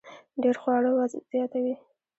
ډیر 0.41 0.55
خواړه 0.61 0.89
وزن 0.97 1.21
زیاتوي 1.33 1.75